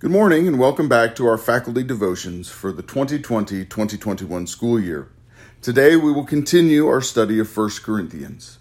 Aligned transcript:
Good 0.00 0.12
morning 0.12 0.46
and 0.46 0.60
welcome 0.60 0.88
back 0.88 1.16
to 1.16 1.26
our 1.26 1.36
faculty 1.36 1.82
devotions 1.82 2.48
for 2.48 2.70
the 2.70 2.84
2020 2.84 3.64
2021 3.64 4.46
school 4.46 4.78
year. 4.78 5.10
Today 5.60 5.96
we 5.96 6.12
will 6.12 6.24
continue 6.24 6.86
our 6.86 7.00
study 7.00 7.40
of 7.40 7.56
1 7.56 7.70
Corinthians. 7.82 8.58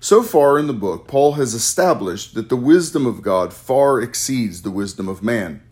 So 0.00 0.22
far 0.22 0.58
in 0.58 0.66
the 0.66 0.72
book, 0.72 1.06
Paul 1.06 1.32
has 1.34 1.52
established 1.52 2.32
that 2.32 2.48
the 2.48 2.56
wisdom 2.56 3.04
of 3.04 3.20
God 3.20 3.52
far 3.52 4.00
exceeds 4.00 4.62
the 4.62 4.70
wisdom 4.70 5.10
of 5.10 5.22
man. 5.22 5.62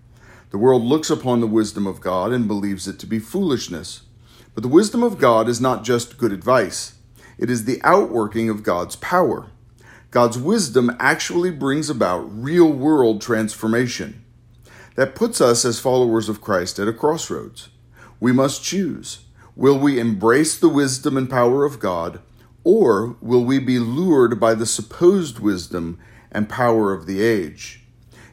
The 0.50 0.58
world 0.58 0.82
looks 0.82 1.08
upon 1.08 1.40
the 1.40 1.46
wisdom 1.46 1.86
of 1.86 2.02
God 2.02 2.30
and 2.30 2.46
believes 2.46 2.86
it 2.86 2.98
to 2.98 3.06
be 3.06 3.18
foolishness. 3.18 4.02
But 4.52 4.60
the 4.60 4.68
wisdom 4.68 5.02
of 5.02 5.16
God 5.16 5.48
is 5.48 5.62
not 5.62 5.82
just 5.82 6.18
good 6.18 6.30
advice, 6.30 6.98
it 7.38 7.48
is 7.48 7.64
the 7.64 7.80
outworking 7.84 8.50
of 8.50 8.62
God's 8.62 8.96
power. 8.96 9.46
God's 10.10 10.36
wisdom 10.36 10.94
actually 11.00 11.52
brings 11.52 11.88
about 11.88 12.18
real 12.30 12.70
world 12.70 13.22
transformation 13.22 14.23
that 14.94 15.14
puts 15.14 15.40
us 15.40 15.64
as 15.64 15.80
followers 15.80 16.28
of 16.28 16.40
Christ 16.40 16.78
at 16.78 16.88
a 16.88 16.92
crossroads. 16.92 17.68
We 18.20 18.32
must 18.32 18.64
choose. 18.64 19.24
Will 19.56 19.78
we 19.78 20.00
embrace 20.00 20.58
the 20.58 20.68
wisdom 20.68 21.16
and 21.16 21.30
power 21.30 21.64
of 21.64 21.78
God, 21.78 22.20
or 22.64 23.16
will 23.20 23.44
we 23.44 23.58
be 23.58 23.78
lured 23.78 24.40
by 24.40 24.54
the 24.54 24.66
supposed 24.66 25.38
wisdom 25.38 25.98
and 26.32 26.48
power 26.48 26.92
of 26.92 27.06
the 27.06 27.22
age? 27.22 27.84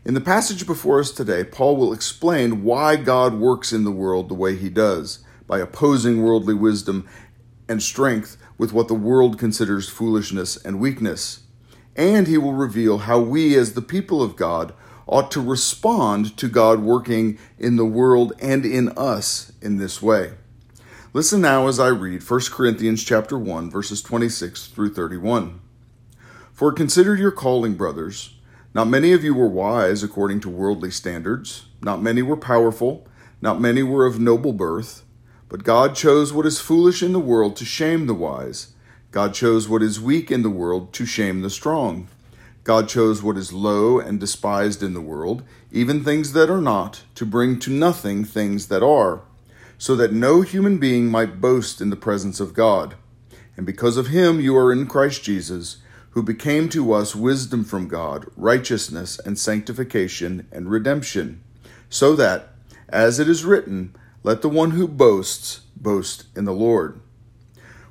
In 0.03 0.15
the 0.15 0.21
passage 0.21 0.65
before 0.65 0.99
us 0.99 1.11
today, 1.11 1.43
Paul 1.43 1.77
will 1.77 1.93
explain 1.93 2.63
why 2.63 2.95
God 2.95 3.35
works 3.35 3.71
in 3.71 3.83
the 3.83 3.91
world 3.91 4.29
the 4.29 4.33
way 4.33 4.55
he 4.55 4.69
does, 4.69 5.23
by 5.45 5.59
opposing 5.59 6.23
worldly 6.23 6.55
wisdom 6.55 7.07
and 7.67 7.83
strength 7.83 8.37
with 8.57 8.73
what 8.73 8.87
the 8.87 8.95
world 8.95 9.37
considers 9.37 9.89
foolishness 9.89 10.57
and 10.57 10.79
weakness. 10.79 11.41
And 11.95 12.27
he 12.27 12.37
will 12.37 12.53
reveal 12.53 12.99
how 12.99 13.19
we, 13.19 13.55
as 13.55 13.73
the 13.73 13.81
people 13.81 14.23
of 14.23 14.35
God, 14.35 14.73
ought 15.07 15.31
to 15.31 15.41
respond 15.41 16.37
to 16.37 16.47
God 16.47 16.81
working 16.81 17.37
in 17.57 17.75
the 17.75 17.85
world 17.85 18.33
and 18.39 18.65
in 18.65 18.89
us 18.89 19.51
in 19.61 19.77
this 19.77 20.01
way. 20.01 20.33
Listen 21.13 21.41
now 21.41 21.67
as 21.67 21.79
I 21.79 21.87
read 21.87 22.23
1 22.23 22.39
Corinthians 22.51 23.03
chapter 23.03 23.37
1 23.37 23.69
verses 23.69 24.01
26 24.01 24.67
through 24.67 24.93
31. 24.93 25.59
For 26.53 26.71
consider 26.71 27.15
your 27.15 27.31
calling, 27.31 27.73
brothers. 27.73 28.35
Not 28.73 28.87
many 28.87 29.11
of 29.11 29.23
you 29.23 29.33
were 29.33 29.47
wise 29.47 30.03
according 30.03 30.39
to 30.41 30.49
worldly 30.49 30.91
standards, 30.91 31.65
not 31.81 32.01
many 32.01 32.21
were 32.21 32.37
powerful, 32.37 33.05
not 33.41 33.59
many 33.59 33.83
were 33.83 34.05
of 34.05 34.19
noble 34.19 34.53
birth, 34.53 35.03
but 35.49 35.65
God 35.65 35.95
chose 35.95 36.31
what 36.31 36.45
is 36.45 36.61
foolish 36.61 37.03
in 37.03 37.11
the 37.11 37.19
world 37.19 37.57
to 37.57 37.65
shame 37.65 38.07
the 38.07 38.13
wise. 38.13 38.73
God 39.11 39.33
chose 39.33 39.67
what 39.67 39.83
is 39.83 39.99
weak 39.99 40.31
in 40.31 40.43
the 40.43 40.49
world 40.49 40.93
to 40.93 41.05
shame 41.05 41.41
the 41.41 41.49
strong. 41.49 42.07
God 42.63 42.87
chose 42.87 43.23
what 43.23 43.37
is 43.37 43.51
low 43.51 43.99
and 43.99 44.19
despised 44.19 44.83
in 44.83 44.93
the 44.93 45.01
world, 45.01 45.43
even 45.71 46.03
things 46.03 46.33
that 46.33 46.49
are 46.49 46.61
not, 46.61 47.03
to 47.15 47.25
bring 47.25 47.57
to 47.59 47.71
nothing 47.71 48.23
things 48.23 48.67
that 48.67 48.83
are, 48.83 49.21
so 49.77 49.95
that 49.95 50.13
no 50.13 50.41
human 50.41 50.77
being 50.77 51.07
might 51.07 51.41
boast 51.41 51.81
in 51.81 51.89
the 51.89 51.95
presence 51.95 52.39
of 52.39 52.53
God. 52.53 52.95
And 53.57 53.65
because 53.65 53.97
of 53.97 54.07
him 54.07 54.39
you 54.39 54.55
are 54.55 54.71
in 54.71 54.85
Christ 54.85 55.23
Jesus, 55.23 55.77
who 56.11 56.21
became 56.21 56.69
to 56.69 56.93
us 56.93 57.15
wisdom 57.15 57.63
from 57.63 57.87
God, 57.87 58.27
righteousness 58.35 59.17
and 59.25 59.39
sanctification 59.39 60.47
and 60.51 60.69
redemption, 60.69 61.41
so 61.89 62.15
that, 62.15 62.49
as 62.89 63.19
it 63.19 63.27
is 63.27 63.43
written, 63.43 63.95
let 64.23 64.43
the 64.43 64.49
one 64.49 64.71
who 64.71 64.87
boasts 64.87 65.61
boast 65.75 66.25
in 66.35 66.45
the 66.45 66.53
Lord. 66.53 66.99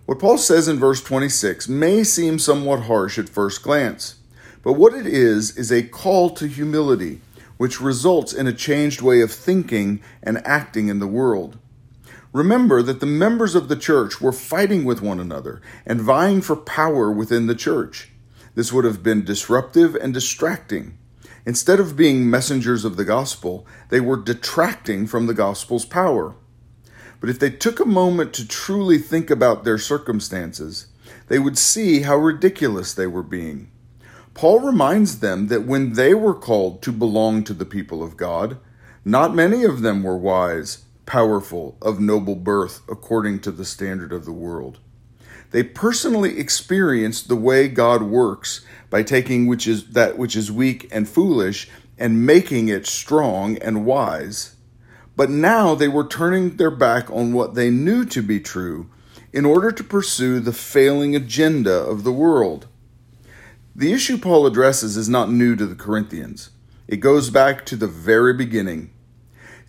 What 0.06 0.20
Paul 0.20 0.38
says 0.38 0.68
in 0.68 0.78
verse 0.78 1.02
26 1.02 1.68
may 1.68 2.04
seem 2.04 2.38
somewhat 2.38 2.82
harsh 2.82 3.18
at 3.18 3.28
first 3.28 3.62
glance. 3.62 4.19
But 4.62 4.74
what 4.74 4.94
it 4.94 5.06
is, 5.06 5.56
is 5.56 5.72
a 5.72 5.82
call 5.82 6.30
to 6.30 6.46
humility, 6.46 7.20
which 7.56 7.80
results 7.80 8.32
in 8.32 8.46
a 8.46 8.52
changed 8.52 9.00
way 9.00 9.20
of 9.20 9.32
thinking 9.32 10.00
and 10.22 10.46
acting 10.46 10.88
in 10.88 10.98
the 10.98 11.06
world. 11.06 11.58
Remember 12.32 12.80
that 12.82 13.00
the 13.00 13.06
members 13.06 13.54
of 13.54 13.68
the 13.68 13.76
church 13.76 14.20
were 14.20 14.32
fighting 14.32 14.84
with 14.84 15.02
one 15.02 15.18
another 15.18 15.60
and 15.84 16.00
vying 16.00 16.40
for 16.40 16.56
power 16.56 17.10
within 17.10 17.46
the 17.46 17.54
church. 17.54 18.10
This 18.54 18.72
would 18.72 18.84
have 18.84 19.02
been 19.02 19.24
disruptive 19.24 19.94
and 19.96 20.14
distracting. 20.14 20.96
Instead 21.46 21.80
of 21.80 21.96
being 21.96 22.28
messengers 22.28 22.84
of 22.84 22.96
the 22.96 23.04
gospel, 23.04 23.66
they 23.88 24.00
were 24.00 24.16
detracting 24.16 25.06
from 25.06 25.26
the 25.26 25.34
gospel's 25.34 25.84
power. 25.84 26.34
But 27.20 27.30
if 27.30 27.38
they 27.38 27.50
took 27.50 27.80
a 27.80 27.84
moment 27.84 28.32
to 28.34 28.46
truly 28.46 28.98
think 28.98 29.30
about 29.30 29.64
their 29.64 29.78
circumstances, 29.78 30.86
they 31.28 31.38
would 31.38 31.58
see 31.58 32.02
how 32.02 32.16
ridiculous 32.16 32.94
they 32.94 33.06
were 33.06 33.22
being. 33.22 33.70
Paul 34.34 34.60
reminds 34.60 35.20
them 35.20 35.48
that 35.48 35.66
when 35.66 35.94
they 35.94 36.14
were 36.14 36.34
called 36.34 36.82
to 36.82 36.92
belong 36.92 37.44
to 37.44 37.54
the 37.54 37.64
people 37.64 38.02
of 38.02 38.16
God, 38.16 38.58
not 39.04 39.34
many 39.34 39.64
of 39.64 39.82
them 39.82 40.02
were 40.02 40.16
wise, 40.16 40.84
powerful, 41.06 41.76
of 41.82 42.00
noble 42.00 42.36
birth, 42.36 42.82
according 42.88 43.40
to 43.40 43.50
the 43.50 43.64
standard 43.64 44.12
of 44.12 44.24
the 44.24 44.32
world. 44.32 44.78
They 45.50 45.62
personally 45.64 46.38
experienced 46.38 47.28
the 47.28 47.36
way 47.36 47.66
God 47.66 48.02
works 48.02 48.60
by 48.88 49.02
taking 49.02 49.46
which 49.46 49.66
is 49.66 49.90
that 49.90 50.16
which 50.16 50.36
is 50.36 50.52
weak 50.52 50.88
and 50.92 51.08
foolish 51.08 51.68
and 51.98 52.24
making 52.24 52.68
it 52.68 52.86
strong 52.86 53.58
and 53.58 53.84
wise. 53.84 54.54
But 55.16 55.30
now 55.30 55.74
they 55.74 55.88
were 55.88 56.06
turning 56.06 56.56
their 56.56 56.70
back 56.70 57.10
on 57.10 57.32
what 57.32 57.54
they 57.54 57.68
knew 57.68 58.04
to 58.06 58.22
be 58.22 58.40
true 58.40 58.88
in 59.32 59.44
order 59.44 59.70
to 59.72 59.84
pursue 59.84 60.40
the 60.40 60.52
failing 60.52 61.14
agenda 61.14 61.74
of 61.74 62.04
the 62.04 62.12
world. 62.12 62.68
The 63.80 63.94
issue 63.94 64.18
Paul 64.18 64.44
addresses 64.44 64.98
is 64.98 65.08
not 65.08 65.30
new 65.30 65.56
to 65.56 65.64
the 65.64 65.74
Corinthians. 65.74 66.50
It 66.86 66.98
goes 66.98 67.30
back 67.30 67.64
to 67.64 67.76
the 67.76 67.86
very 67.86 68.34
beginning. 68.34 68.90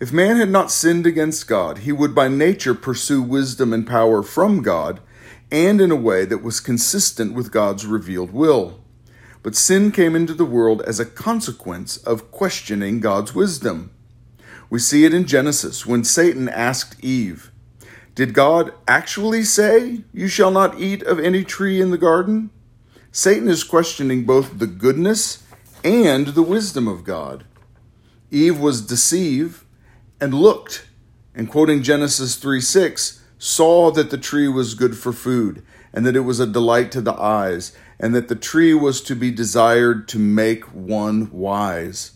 If 0.00 0.12
man 0.12 0.36
had 0.36 0.50
not 0.50 0.70
sinned 0.70 1.06
against 1.06 1.48
God, 1.48 1.78
he 1.78 1.92
would 1.92 2.14
by 2.14 2.28
nature 2.28 2.74
pursue 2.74 3.22
wisdom 3.22 3.72
and 3.72 3.86
power 3.86 4.22
from 4.22 4.60
God 4.60 5.00
and 5.50 5.80
in 5.80 5.90
a 5.90 5.96
way 5.96 6.26
that 6.26 6.42
was 6.42 6.60
consistent 6.60 7.32
with 7.32 7.50
God's 7.50 7.86
revealed 7.86 8.32
will. 8.32 8.82
But 9.42 9.56
sin 9.56 9.90
came 9.90 10.14
into 10.14 10.34
the 10.34 10.44
world 10.44 10.82
as 10.82 11.00
a 11.00 11.06
consequence 11.06 11.96
of 11.96 12.30
questioning 12.30 13.00
God's 13.00 13.34
wisdom. 13.34 13.92
We 14.68 14.78
see 14.78 15.06
it 15.06 15.14
in 15.14 15.24
Genesis 15.24 15.86
when 15.86 16.04
Satan 16.04 16.50
asked 16.50 17.02
Eve, 17.02 17.50
Did 18.14 18.34
God 18.34 18.74
actually 18.86 19.44
say, 19.44 20.04
You 20.12 20.28
shall 20.28 20.50
not 20.50 20.78
eat 20.78 21.02
of 21.02 21.18
any 21.18 21.44
tree 21.44 21.80
in 21.80 21.90
the 21.90 21.96
garden? 21.96 22.50
Satan 23.14 23.46
is 23.46 23.62
questioning 23.62 24.24
both 24.24 24.58
the 24.58 24.66
goodness 24.66 25.42
and 25.84 26.28
the 26.28 26.42
wisdom 26.42 26.88
of 26.88 27.04
God. 27.04 27.44
Eve 28.30 28.58
was 28.58 28.80
deceived 28.80 29.64
and 30.18 30.32
looked, 30.32 30.86
and 31.34 31.50
quoting 31.50 31.82
Genesis 31.82 32.36
3 32.36 32.58
6, 32.62 33.22
saw 33.36 33.90
that 33.90 34.08
the 34.08 34.16
tree 34.16 34.48
was 34.48 34.72
good 34.72 34.96
for 34.96 35.12
food, 35.12 35.62
and 35.92 36.06
that 36.06 36.16
it 36.16 36.20
was 36.20 36.40
a 36.40 36.46
delight 36.46 36.90
to 36.92 37.02
the 37.02 37.12
eyes, 37.12 37.76
and 38.00 38.14
that 38.14 38.28
the 38.28 38.34
tree 38.34 38.72
was 38.72 39.02
to 39.02 39.14
be 39.14 39.30
desired 39.30 40.08
to 40.08 40.18
make 40.18 40.64
one 40.72 41.30
wise. 41.32 42.12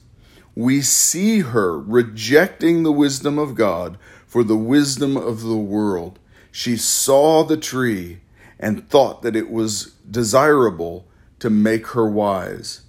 We 0.55 0.81
see 0.81 1.41
her 1.41 1.79
rejecting 1.79 2.85
the 2.85 2.93
wisdom 2.93 3.39
of 3.39 3.55
God 3.55 3.99
for 4.27 4.43
the 4.43 4.57
wisdom 4.57 5.15
of 5.19 5.43
the 5.43 5.59
world. 5.59 6.19
She 6.51 6.79
saw 6.79 7.45
the 7.45 7.59
tree 7.59 8.21
and 8.59 8.89
thought 8.89 9.23
that 9.23 9.37
it 9.37 9.51
was 9.51 9.95
desirable 10.11 11.07
to 11.39 11.51
make 11.51 11.89
her 11.89 12.09
wise. 12.09 12.83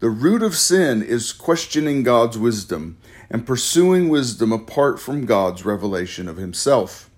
The 0.00 0.10
root 0.10 0.42
of 0.42 0.56
sin 0.56 1.02
is 1.02 1.32
questioning 1.32 2.02
God's 2.02 2.38
wisdom 2.38 2.96
and 3.30 3.46
pursuing 3.46 4.08
wisdom 4.08 4.52
apart 4.52 4.98
from 4.98 5.26
God's 5.26 5.64
revelation 5.64 6.26
of 6.26 6.38
himself. 6.38 7.10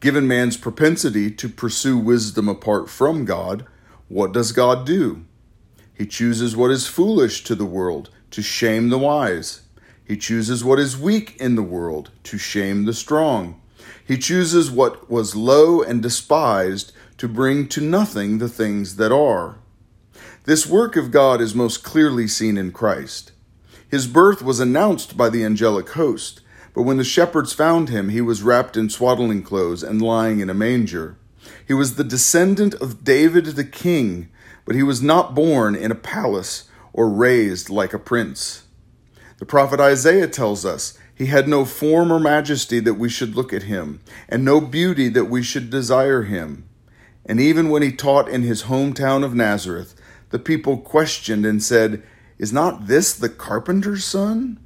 Given 0.00 0.28
man's 0.28 0.58
propensity 0.58 1.30
to 1.30 1.48
pursue 1.48 1.96
wisdom 1.96 2.48
apart 2.48 2.90
from 2.90 3.24
God, 3.24 3.66
what 4.08 4.32
does 4.32 4.52
God 4.52 4.86
do? 4.86 5.24
He 5.94 6.06
chooses 6.06 6.54
what 6.54 6.70
is 6.70 6.86
foolish 6.86 7.42
to 7.44 7.54
the 7.54 7.64
world 7.64 8.10
to 8.32 8.42
shame 8.42 8.90
the 8.90 8.98
wise. 8.98 9.62
He 10.04 10.16
chooses 10.16 10.62
what 10.62 10.78
is 10.78 10.98
weak 10.98 11.36
in 11.40 11.54
the 11.54 11.62
world 11.62 12.10
to 12.24 12.36
shame 12.36 12.84
the 12.84 12.92
strong. 12.92 13.60
He 14.04 14.18
chooses 14.18 14.70
what 14.70 15.10
was 15.10 15.36
low 15.36 15.82
and 15.82 16.02
despised 16.02 16.92
to 17.18 17.28
bring 17.28 17.68
to 17.68 17.80
nothing 17.80 18.38
the 18.38 18.48
things 18.48 18.96
that 18.96 19.12
are. 19.12 19.56
This 20.44 20.66
work 20.66 20.96
of 20.96 21.10
God 21.10 21.40
is 21.40 21.54
most 21.54 21.82
clearly 21.82 22.28
seen 22.28 22.56
in 22.56 22.72
Christ. 22.72 23.32
His 23.88 24.06
birth 24.06 24.42
was 24.42 24.60
announced 24.60 25.16
by 25.16 25.28
the 25.28 25.44
angelic 25.44 25.90
host, 25.90 26.40
but 26.74 26.82
when 26.82 26.98
the 26.98 27.04
shepherds 27.04 27.52
found 27.52 27.88
him, 27.88 28.10
he 28.10 28.20
was 28.20 28.42
wrapped 28.42 28.76
in 28.76 28.90
swaddling 28.90 29.42
clothes 29.42 29.82
and 29.82 30.02
lying 30.02 30.40
in 30.40 30.50
a 30.50 30.54
manger. 30.54 31.16
He 31.66 31.74
was 31.74 31.94
the 31.94 32.04
descendant 32.04 32.74
of 32.74 33.02
David 33.02 33.46
the 33.46 33.64
king, 33.64 34.28
but 34.64 34.76
he 34.76 34.82
was 34.82 35.02
not 35.02 35.34
born 35.34 35.74
in 35.74 35.90
a 35.90 35.96
palace 35.96 36.68
or 36.92 37.08
raised 37.08 37.70
like 37.70 37.92
a 37.92 37.98
prince. 37.98 38.64
The 39.38 39.46
prophet 39.46 39.80
Isaiah 39.80 40.28
tells 40.28 40.64
us 40.64 40.98
he 41.16 41.26
had 41.26 41.48
no 41.48 41.64
form 41.64 42.12
or 42.12 42.20
majesty 42.20 42.78
that 42.80 42.94
we 42.94 43.08
should 43.08 43.34
look 43.34 43.52
at 43.52 43.64
him, 43.64 44.00
and 44.28 44.44
no 44.44 44.60
beauty 44.60 45.08
that 45.08 45.24
we 45.24 45.42
should 45.42 45.70
desire 45.70 46.24
him. 46.24 46.68
And 47.24 47.40
even 47.40 47.70
when 47.70 47.82
he 47.82 47.90
taught 47.90 48.28
in 48.28 48.42
his 48.42 48.64
hometown 48.64 49.24
of 49.24 49.34
Nazareth, 49.34 49.94
the 50.28 50.38
people 50.38 50.76
questioned 50.76 51.46
and 51.46 51.62
said, 51.62 52.02
Is 52.38 52.52
not 52.52 52.86
this 52.86 53.14
the 53.14 53.30
carpenter's 53.30 54.04
son? 54.04 54.60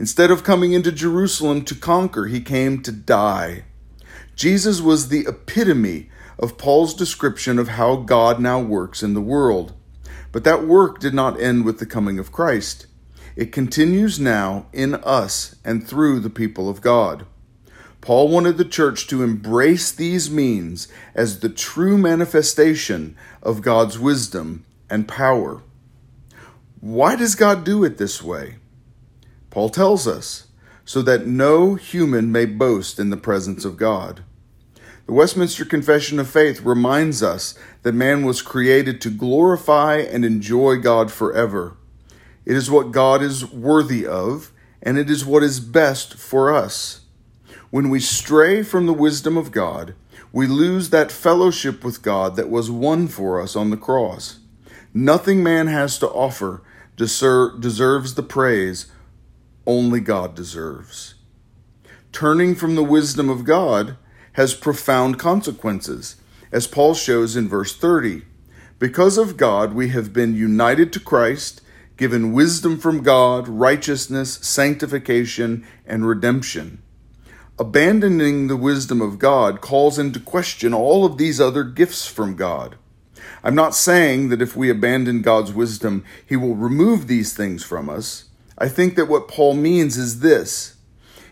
Instead 0.00 0.32
of 0.32 0.42
coming 0.42 0.72
into 0.72 0.90
Jerusalem 0.90 1.64
to 1.64 1.76
conquer, 1.76 2.26
he 2.26 2.40
came 2.40 2.82
to 2.82 2.90
die. 2.90 3.64
Jesus 4.34 4.80
was 4.80 5.08
the 5.08 5.26
epitome 5.28 6.10
of 6.40 6.58
Paul's 6.58 6.92
description 6.92 7.56
of 7.58 7.68
how 7.68 7.96
God 7.96 8.40
now 8.40 8.60
works 8.60 9.04
in 9.04 9.14
the 9.14 9.20
world. 9.20 9.74
But 10.32 10.42
that 10.42 10.66
work 10.66 10.98
did 10.98 11.14
not 11.14 11.40
end 11.40 11.64
with 11.64 11.78
the 11.78 11.86
coming 11.86 12.18
of 12.18 12.32
Christ. 12.32 12.86
It 13.34 13.52
continues 13.52 14.20
now 14.20 14.66
in 14.72 14.94
us 14.96 15.56
and 15.64 15.86
through 15.86 16.20
the 16.20 16.30
people 16.30 16.68
of 16.68 16.80
God. 16.80 17.26
Paul 18.00 18.28
wanted 18.28 18.58
the 18.58 18.64
church 18.64 19.06
to 19.06 19.22
embrace 19.22 19.92
these 19.92 20.30
means 20.30 20.88
as 21.14 21.38
the 21.40 21.48
true 21.48 21.96
manifestation 21.96 23.16
of 23.42 23.62
God's 23.62 23.98
wisdom 23.98 24.64
and 24.90 25.06
power. 25.06 25.62
Why 26.80 27.14
does 27.14 27.36
God 27.36 27.64
do 27.64 27.84
it 27.84 27.98
this 27.98 28.22
way? 28.22 28.56
Paul 29.50 29.68
tells 29.68 30.08
us, 30.08 30.48
so 30.84 31.00
that 31.02 31.26
no 31.26 31.76
human 31.76 32.32
may 32.32 32.44
boast 32.44 32.98
in 32.98 33.10
the 33.10 33.16
presence 33.16 33.64
of 33.64 33.76
God. 33.76 34.24
The 35.06 35.12
Westminster 35.12 35.64
Confession 35.64 36.18
of 36.18 36.28
Faith 36.28 36.62
reminds 36.62 37.22
us 37.22 37.54
that 37.82 37.92
man 37.92 38.24
was 38.24 38.42
created 38.42 39.00
to 39.00 39.10
glorify 39.10 39.98
and 39.98 40.24
enjoy 40.24 40.76
God 40.76 41.12
forever. 41.12 41.76
It 42.44 42.56
is 42.56 42.70
what 42.70 42.92
God 42.92 43.22
is 43.22 43.50
worthy 43.50 44.06
of, 44.06 44.52
and 44.82 44.98
it 44.98 45.08
is 45.08 45.24
what 45.24 45.42
is 45.42 45.60
best 45.60 46.14
for 46.14 46.52
us. 46.52 47.00
When 47.70 47.88
we 47.88 48.00
stray 48.00 48.62
from 48.62 48.86
the 48.86 48.92
wisdom 48.92 49.36
of 49.36 49.52
God, 49.52 49.94
we 50.32 50.46
lose 50.46 50.90
that 50.90 51.12
fellowship 51.12 51.84
with 51.84 52.02
God 52.02 52.36
that 52.36 52.50
was 52.50 52.70
won 52.70 53.06
for 53.08 53.40
us 53.40 53.54
on 53.54 53.70
the 53.70 53.76
cross. 53.76 54.38
Nothing 54.92 55.42
man 55.42 55.68
has 55.68 55.98
to 56.00 56.08
offer 56.08 56.62
deserves 56.96 58.14
the 58.14 58.22
praise 58.22 58.90
only 59.66 60.00
God 60.00 60.34
deserves. 60.34 61.14
Turning 62.12 62.54
from 62.54 62.74
the 62.74 62.84
wisdom 62.84 63.30
of 63.30 63.44
God 63.44 63.96
has 64.32 64.54
profound 64.54 65.18
consequences, 65.18 66.16
as 66.50 66.66
Paul 66.66 66.94
shows 66.94 67.36
in 67.36 67.48
verse 67.48 67.76
30. 67.76 68.22
Because 68.78 69.16
of 69.16 69.36
God, 69.36 69.72
we 69.72 69.88
have 69.90 70.12
been 70.12 70.34
united 70.34 70.92
to 70.92 71.00
Christ, 71.00 71.60
given 72.02 72.32
wisdom 72.32 72.80
from 72.80 73.00
God, 73.00 73.46
righteousness, 73.46 74.40
sanctification, 74.42 75.64
and 75.86 76.04
redemption. 76.04 76.82
Abandoning 77.60 78.48
the 78.48 78.56
wisdom 78.56 79.00
of 79.00 79.20
God 79.20 79.60
calls 79.60 80.00
into 80.00 80.18
question 80.18 80.74
all 80.74 81.04
of 81.04 81.16
these 81.16 81.40
other 81.40 81.62
gifts 81.62 82.08
from 82.08 82.34
God. 82.34 82.74
I'm 83.44 83.54
not 83.54 83.76
saying 83.76 84.30
that 84.30 84.42
if 84.42 84.56
we 84.56 84.68
abandon 84.68 85.22
God's 85.22 85.52
wisdom, 85.52 86.04
He 86.26 86.34
will 86.34 86.56
remove 86.56 87.06
these 87.06 87.34
things 87.34 87.62
from 87.62 87.88
us. 87.88 88.24
I 88.58 88.68
think 88.68 88.96
that 88.96 89.06
what 89.06 89.28
Paul 89.28 89.54
means 89.54 89.96
is 89.96 90.18
this 90.18 90.74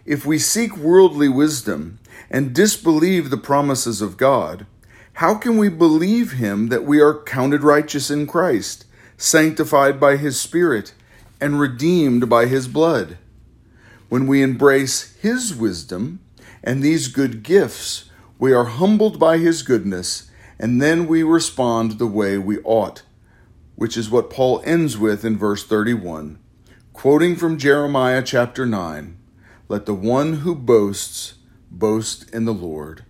if 0.07 0.25
we 0.25 0.39
seek 0.39 0.77
worldly 0.77 1.29
wisdom 1.29 1.99
and 2.31 2.55
disbelieve 2.55 3.31
the 3.31 3.37
promises 3.37 4.01
of 4.01 4.17
God, 4.17 4.67
how 5.15 5.35
can 5.35 5.59
we 5.59 5.69
believe 5.69 6.35
Him 6.35 6.69
that 6.69 6.85
we 6.85 7.01
are 7.01 7.25
counted 7.25 7.65
righteous 7.65 8.09
in 8.09 8.29
Christ, 8.29 8.87
sanctified 9.21 10.01
by 10.01 10.17
His 10.17 10.41
Spirit, 10.41 10.95
and 11.41 11.61
redeemed 11.61 12.29
by 12.29 12.47
His 12.47 12.67
blood? 12.67 13.19
When 14.09 14.27
we 14.27 14.43
embrace 14.43 15.15
His 15.17 15.55
wisdom 15.55 16.21
and 16.65 16.83
these 16.83 17.09
good 17.09 17.43
gifts, 17.43 18.11
we 18.39 18.55
are 18.55 18.65
humbled 18.65 19.21
by 19.21 19.37
His 19.37 19.63
goodness, 19.63 20.31
and 20.59 20.81
then 20.81 21.07
we 21.07 21.23
respond 21.23 21.93
the 21.93 22.07
way 22.07 22.39
we 22.39 22.61
ought, 22.61 23.03
which 23.77 23.99
is 23.99 24.11
what 24.11 24.31
Paul 24.31 24.63
ends 24.65 24.97
with 24.97 25.23
in 25.23 25.37
verse 25.37 25.67
31, 25.67 26.39
quoting 26.95 27.37
from 27.37 27.59
Jeremiah 27.59 28.23
chapter 28.23 28.65
9 28.65 29.19
Let 29.69 29.85
the 29.85 29.95
one 29.95 30.37
who 30.37 30.55
boasts 30.55 31.35
boast 31.71 32.29
in 32.31 32.47
the 32.47 32.55
Lord. 32.55 33.05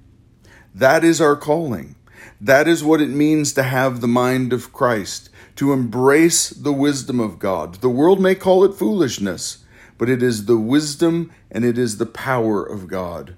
That 0.75 1.05
is 1.05 1.21
our 1.21 1.37
calling. 1.37 1.95
That 2.41 2.67
is 2.67 2.83
what 2.83 3.01
it 3.01 3.11
means 3.11 3.53
to 3.53 3.63
have 3.63 4.01
the 4.01 4.09
mind 4.09 4.53
of 4.53 4.73
Christ, 4.73 5.29
to 5.57 5.73
embrace 5.73 6.51
the 6.51 6.73
wisdom 6.73 7.21
of 7.21 7.39
God. 7.39 7.77
The 7.77 7.91
world 7.91 8.21
may 8.21 8.35
call 8.35 8.65
it 8.65 8.75
foolishness 8.75 9.65
but 10.01 10.09
it 10.09 10.23
is 10.23 10.47
the 10.47 10.57
wisdom 10.57 11.31
and 11.51 11.63
it 11.63 11.77
is 11.77 11.99
the 11.99 12.07
power 12.07 12.65
of 12.65 12.89
God. 12.89 13.37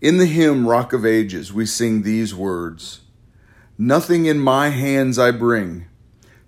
In 0.00 0.16
the 0.16 0.26
hymn 0.26 0.66
Rock 0.66 0.92
of 0.92 1.06
Ages, 1.06 1.52
we 1.52 1.64
sing 1.64 2.02
these 2.02 2.34
words 2.34 3.02
Nothing 3.78 4.26
in 4.26 4.40
my 4.40 4.70
hands 4.70 5.16
I 5.16 5.30
bring, 5.30 5.86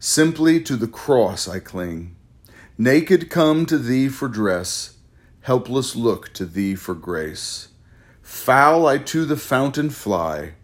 simply 0.00 0.60
to 0.64 0.74
the 0.74 0.88
cross 0.88 1.46
I 1.46 1.60
cling. 1.60 2.16
Naked 2.76 3.30
come 3.30 3.64
to 3.66 3.78
thee 3.78 4.08
for 4.08 4.26
dress, 4.26 4.96
helpless 5.42 5.94
look 5.94 6.32
to 6.32 6.44
thee 6.44 6.74
for 6.74 6.96
grace. 6.96 7.68
Foul 8.22 8.88
I 8.88 8.98
to 8.98 9.24
the 9.24 9.36
fountain 9.36 9.90
fly, 9.90 10.54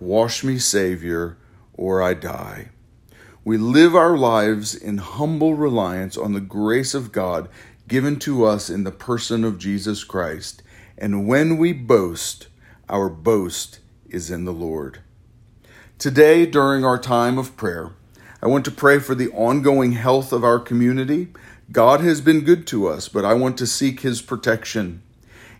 wash 0.00 0.44
me, 0.44 0.58
Savior, 0.58 1.36
or 1.74 2.02
I 2.02 2.14
die. 2.14 2.68
We 3.44 3.56
live 3.56 3.94
our 3.96 4.16
lives 4.16 4.74
in 4.74 4.98
humble 4.98 5.54
reliance 5.54 6.16
on 6.16 6.34
the 6.34 6.40
grace 6.40 6.94
of 6.94 7.12
God 7.12 7.48
given 7.86 8.18
to 8.20 8.44
us 8.44 8.68
in 8.68 8.84
the 8.84 8.90
person 8.90 9.44
of 9.44 9.58
Jesus 9.58 10.04
Christ. 10.04 10.62
And 10.98 11.26
when 11.26 11.56
we 11.56 11.72
boast, 11.72 12.48
our 12.88 13.08
boast 13.08 13.80
is 14.10 14.30
in 14.30 14.44
the 14.44 14.52
Lord. 14.52 15.00
Today, 15.98 16.46
during 16.46 16.84
our 16.84 16.98
time 16.98 17.38
of 17.38 17.56
prayer, 17.56 17.92
I 18.42 18.46
want 18.46 18.64
to 18.66 18.70
pray 18.70 18.98
for 18.98 19.14
the 19.14 19.30
ongoing 19.30 19.92
health 19.92 20.32
of 20.32 20.44
our 20.44 20.58
community. 20.58 21.28
God 21.72 22.00
has 22.02 22.20
been 22.20 22.42
good 22.42 22.66
to 22.68 22.86
us, 22.86 23.08
but 23.08 23.24
I 23.24 23.34
want 23.34 23.58
to 23.58 23.66
seek 23.66 24.00
his 24.00 24.22
protection. 24.22 25.02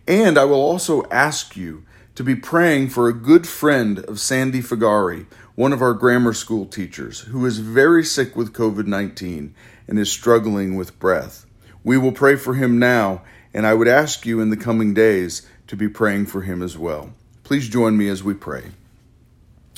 And 0.06 0.38
I 0.38 0.44
will 0.44 0.60
also 0.60 1.04
ask 1.10 1.56
you 1.56 1.84
to 2.18 2.24
be 2.24 2.34
praying 2.34 2.88
for 2.88 3.08
a 3.08 3.12
good 3.12 3.46
friend 3.46 4.00
of 4.06 4.18
Sandy 4.18 4.60
Figari, 4.60 5.24
one 5.54 5.72
of 5.72 5.80
our 5.80 5.94
grammar 5.94 6.32
school 6.32 6.66
teachers, 6.66 7.20
who 7.20 7.46
is 7.46 7.58
very 7.58 8.02
sick 8.02 8.34
with 8.34 8.52
COVID 8.52 8.88
19 8.88 9.54
and 9.86 9.98
is 10.00 10.10
struggling 10.10 10.74
with 10.74 10.98
breath. 10.98 11.46
We 11.84 11.96
will 11.96 12.10
pray 12.10 12.34
for 12.34 12.54
him 12.54 12.76
now, 12.76 13.22
and 13.54 13.64
I 13.64 13.74
would 13.74 13.86
ask 13.86 14.26
you 14.26 14.40
in 14.40 14.50
the 14.50 14.56
coming 14.56 14.94
days 14.94 15.46
to 15.68 15.76
be 15.76 15.88
praying 15.88 16.26
for 16.26 16.42
him 16.42 16.60
as 16.60 16.76
well. 16.76 17.12
Please 17.44 17.68
join 17.68 17.96
me 17.96 18.08
as 18.08 18.24
we 18.24 18.34
pray. 18.34 18.72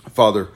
Father, 0.08 0.48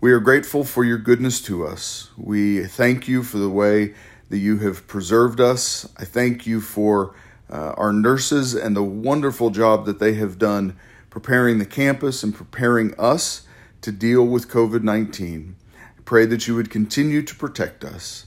we 0.00 0.12
are 0.12 0.20
grateful 0.20 0.62
for 0.62 0.84
your 0.84 0.98
goodness 0.98 1.40
to 1.42 1.66
us. 1.66 2.10
We 2.16 2.66
thank 2.66 3.08
you 3.08 3.24
for 3.24 3.38
the 3.38 3.50
way 3.50 3.94
that 4.28 4.38
you 4.38 4.58
have 4.58 4.86
preserved 4.86 5.40
us. 5.40 5.92
I 5.96 6.04
thank 6.04 6.46
you 6.46 6.60
for 6.60 7.16
uh, 7.50 7.74
our 7.76 7.92
nurses 7.92 8.54
and 8.54 8.76
the 8.76 8.84
wonderful 8.84 9.50
job 9.50 9.86
that 9.86 9.98
they 9.98 10.14
have 10.14 10.38
done 10.38 10.76
preparing 11.12 11.58
the 11.58 11.66
campus 11.66 12.22
and 12.22 12.34
preparing 12.34 12.98
us 12.98 13.42
to 13.82 13.92
deal 13.92 14.26
with 14.26 14.48
COVID 14.48 14.82
19. 14.82 15.56
I 15.76 16.00
pray 16.06 16.24
that 16.24 16.48
you 16.48 16.54
would 16.54 16.70
continue 16.70 17.20
to 17.20 17.34
protect 17.34 17.84
us. 17.84 18.24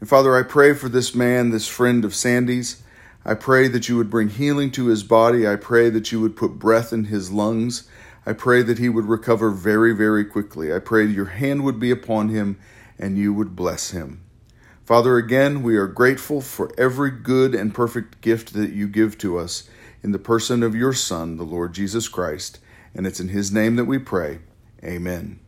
And 0.00 0.08
Father, 0.08 0.34
I 0.34 0.42
pray 0.42 0.72
for 0.72 0.88
this 0.88 1.14
man, 1.14 1.50
this 1.50 1.68
friend 1.68 2.06
of 2.06 2.14
Sandy's. 2.14 2.82
I 3.22 3.34
pray 3.34 3.68
that 3.68 3.86
you 3.90 3.98
would 3.98 4.08
bring 4.08 4.30
healing 4.30 4.70
to 4.70 4.86
his 4.86 5.02
body. 5.02 5.46
I 5.46 5.56
pray 5.56 5.90
that 5.90 6.10
you 6.10 6.22
would 6.22 6.34
put 6.34 6.58
breath 6.58 6.90
in 6.90 7.04
his 7.04 7.30
lungs. 7.30 7.86
I 8.24 8.32
pray 8.32 8.62
that 8.62 8.78
he 8.78 8.88
would 8.88 9.04
recover 9.04 9.50
very, 9.50 9.92
very 9.92 10.24
quickly. 10.24 10.74
I 10.74 10.78
pray 10.78 11.04
your 11.04 11.26
hand 11.26 11.64
would 11.64 11.78
be 11.78 11.90
upon 11.90 12.30
him 12.30 12.58
and 12.98 13.18
you 13.18 13.34
would 13.34 13.54
bless 13.54 13.90
him. 13.90 14.22
Father, 14.86 15.18
again, 15.18 15.62
we 15.62 15.76
are 15.76 15.86
grateful 15.86 16.40
for 16.40 16.72
every 16.78 17.10
good 17.10 17.54
and 17.54 17.74
perfect 17.74 18.22
gift 18.22 18.54
that 18.54 18.72
you 18.72 18.88
give 18.88 19.18
to 19.18 19.36
us 19.36 19.68
in 20.02 20.12
the 20.12 20.18
person 20.18 20.62
of 20.62 20.74
your 20.74 20.92
Son, 20.92 21.36
the 21.36 21.44
Lord 21.44 21.72
Jesus 21.72 22.08
Christ. 22.08 22.58
And 22.94 23.06
it's 23.06 23.20
in 23.20 23.28
his 23.28 23.52
name 23.52 23.76
that 23.76 23.84
we 23.84 23.98
pray. 23.98 24.40
Amen. 24.84 25.41